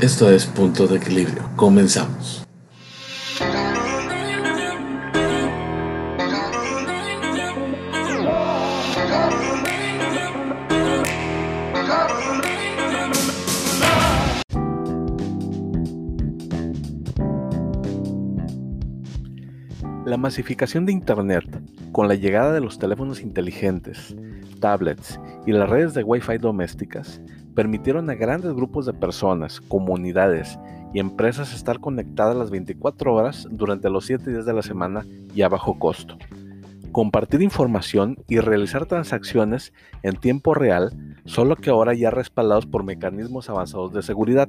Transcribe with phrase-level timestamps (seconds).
[0.00, 1.50] Esto es Punto de Equilibrio.
[1.56, 2.46] Comenzamos.
[20.06, 21.60] La masificación de Internet,
[21.90, 24.14] con la llegada de los teléfonos inteligentes,
[24.60, 27.20] tablets y las redes de Wi-Fi domésticas,
[27.58, 30.60] permitieron a grandes grupos de personas, comunidades
[30.94, 35.42] y empresas estar conectadas las 24 horas durante los 7 días de la semana y
[35.42, 36.16] a bajo costo.
[36.92, 39.72] Compartir información y realizar transacciones
[40.04, 40.92] en tiempo real,
[41.24, 44.48] solo que ahora ya respaldados por mecanismos avanzados de seguridad.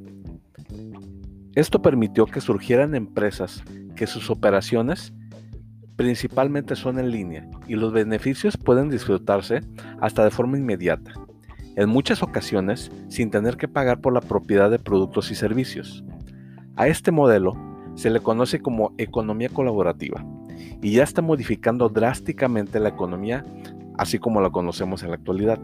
[1.56, 3.64] Esto permitió que surgieran empresas
[3.96, 5.16] que sus operaciones
[5.96, 9.62] principalmente son en línea y los beneficios pueden disfrutarse
[10.00, 11.12] hasta de forma inmediata,
[11.80, 16.04] en muchas ocasiones sin tener que pagar por la propiedad de productos y servicios.
[16.76, 17.56] A este modelo
[17.96, 20.26] se le conoce como economía colaborativa
[20.82, 23.46] y ya está modificando drásticamente la economía
[23.98, 25.58] así como la conocemos en la actualidad.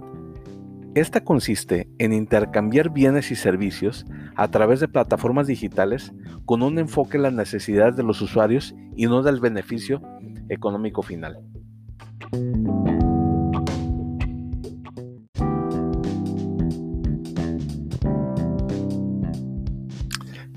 [0.93, 4.05] Esta consiste en intercambiar bienes y servicios
[4.35, 6.13] a través de plataformas digitales
[6.45, 10.01] con un enfoque en las necesidades de los usuarios y no del beneficio
[10.47, 11.39] económico final.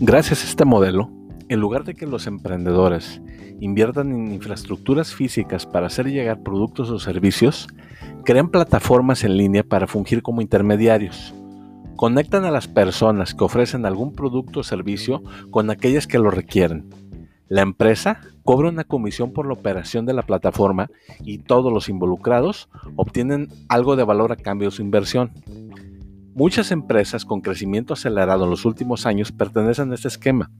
[0.00, 1.10] Gracias a este modelo,
[1.48, 3.20] en lugar de que los emprendedores
[3.58, 7.66] inviertan en infraestructuras físicas para hacer llegar productos o servicios,
[8.24, 11.34] crean plataformas en línea para fungir como intermediarios.
[11.96, 16.88] Conectan a las personas que ofrecen algún producto o servicio con aquellas que lo requieren.
[17.48, 20.90] La empresa cobra una comisión por la operación de la plataforma
[21.24, 25.32] y todos los involucrados obtienen algo de valor a cambio de su inversión.
[26.38, 30.52] Muchas empresas con crecimiento acelerado en los últimos años pertenecen a este esquema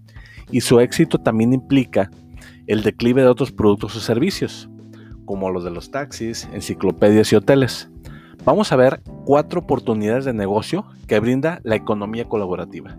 [0.51, 2.11] y su éxito también implica
[2.67, 4.69] el declive de otros productos o servicios
[5.25, 7.89] como los de los taxis, enciclopedias y hoteles.
[8.45, 12.99] Vamos a ver cuatro oportunidades de negocio que brinda la economía colaborativa.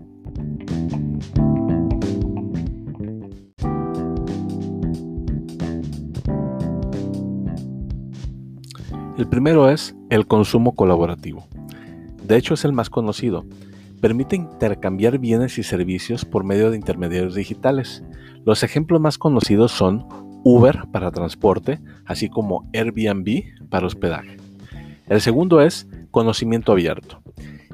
[9.18, 11.49] El primero es el consumo colaborativo.
[12.30, 13.44] De hecho es el más conocido.
[14.00, 18.04] Permite intercambiar bienes y servicios por medio de intermediarios digitales.
[18.44, 20.06] Los ejemplos más conocidos son
[20.44, 24.36] Uber para transporte, así como Airbnb para hospedaje.
[25.08, 27.20] El segundo es conocimiento abierto.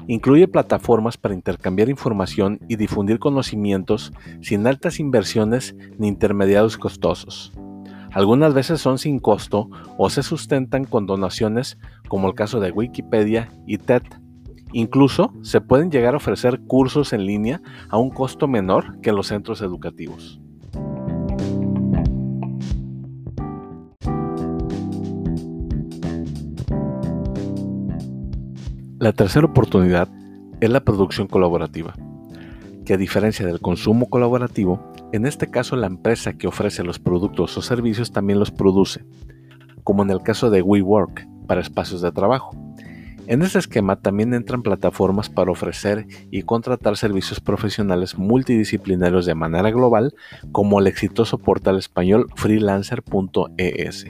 [0.07, 7.53] Incluye plataformas para intercambiar información y difundir conocimientos sin altas inversiones ni intermediarios costosos.
[8.11, 9.69] Algunas veces son sin costo
[9.99, 14.01] o se sustentan con donaciones como el caso de Wikipedia y TED.
[14.73, 19.27] Incluso se pueden llegar a ofrecer cursos en línea a un costo menor que los
[19.27, 20.41] centros educativos.
[28.99, 30.09] La tercera oportunidad
[30.59, 31.93] es la producción colaborativa,
[32.83, 37.55] que a diferencia del consumo colaborativo, en este caso la empresa que ofrece los productos
[37.57, 39.05] o servicios también los produce,
[39.83, 42.66] como en el caso de WeWork para espacios de trabajo.
[43.27, 49.69] En este esquema también entran plataformas para ofrecer y contratar servicios profesionales multidisciplinarios de manera
[49.69, 50.15] global,
[50.53, 54.05] como el exitoso portal español freelancer.es.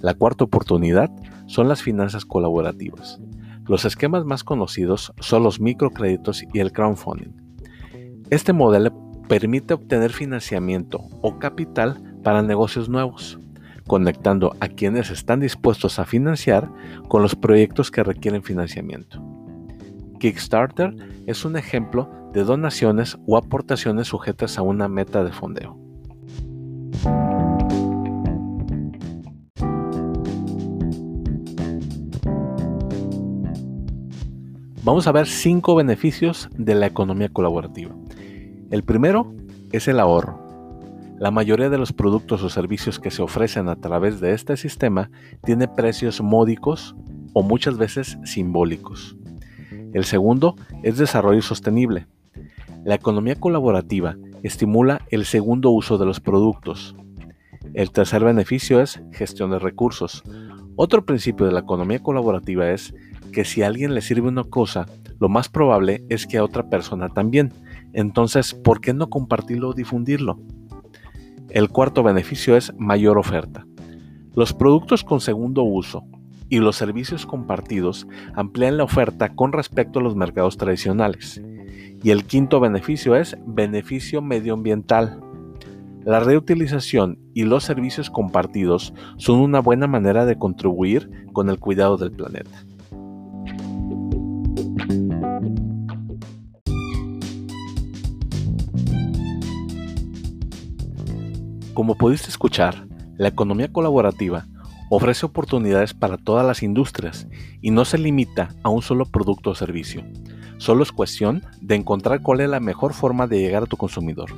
[0.00, 1.10] La cuarta oportunidad
[1.46, 3.20] son las finanzas colaborativas.
[3.66, 7.32] Los esquemas más conocidos son los microcréditos y el crowdfunding.
[8.30, 8.90] Este modelo
[9.28, 13.38] permite obtener financiamiento o capital para negocios nuevos,
[13.86, 16.70] conectando a quienes están dispuestos a financiar
[17.08, 19.22] con los proyectos que requieren financiamiento.
[20.18, 20.94] Kickstarter
[21.26, 25.78] es un ejemplo de donaciones o aportaciones sujetas a una meta de fondeo.
[34.84, 37.94] Vamos a ver cinco beneficios de la economía colaborativa.
[38.70, 39.32] El primero
[39.72, 40.43] es el ahorro.
[41.18, 45.10] La mayoría de los productos o servicios que se ofrecen a través de este sistema
[45.44, 46.96] tiene precios módicos
[47.32, 49.16] o muchas veces simbólicos.
[49.92, 52.08] El segundo es desarrollo sostenible.
[52.84, 56.96] La economía colaborativa estimula el segundo uso de los productos.
[57.74, 60.24] El tercer beneficio es gestión de recursos.
[60.74, 62.92] Otro principio de la economía colaborativa es
[63.32, 64.86] que si a alguien le sirve una cosa,
[65.20, 67.52] lo más probable es que a otra persona también.
[67.92, 70.40] Entonces, ¿por qué no compartirlo o difundirlo?
[71.50, 73.66] El cuarto beneficio es mayor oferta.
[74.34, 76.04] Los productos con segundo uso
[76.48, 81.40] y los servicios compartidos amplían la oferta con respecto a los mercados tradicionales.
[82.02, 85.20] Y el quinto beneficio es beneficio medioambiental.
[86.04, 91.96] La reutilización y los servicios compartidos son una buena manera de contribuir con el cuidado
[91.96, 92.64] del planeta.
[101.74, 102.86] Como pudiste escuchar,
[103.16, 104.46] la economía colaborativa
[104.90, 107.26] ofrece oportunidades para todas las industrias
[107.60, 110.04] y no se limita a un solo producto o servicio.
[110.58, 114.30] Solo es cuestión de encontrar cuál es la mejor forma de llegar a tu consumidor.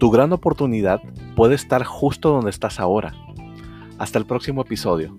[0.00, 1.00] Tu gran oportunidad
[1.36, 3.14] puede estar justo donde estás ahora.
[3.98, 5.16] Hasta el próximo episodio.